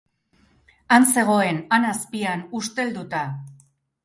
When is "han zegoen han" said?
0.95-1.85